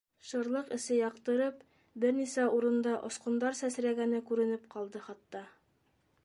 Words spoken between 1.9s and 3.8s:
бер-нисә урында осҡондар